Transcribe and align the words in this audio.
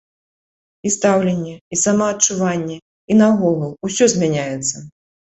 І 0.89 0.91
стаўленне, 0.93 1.51
і 1.75 1.77
самаадчуванне, 1.81 2.77
і 3.11 3.17
наогул 3.19 3.59
усё 3.89 4.03
змяняецца. 4.15 4.75